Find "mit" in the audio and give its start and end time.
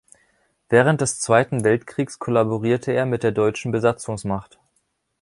3.05-3.21